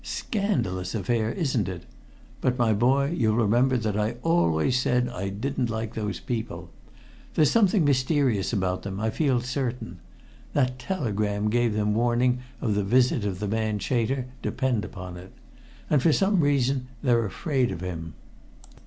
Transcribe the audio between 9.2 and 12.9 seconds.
certain. That telegram gave them warning of the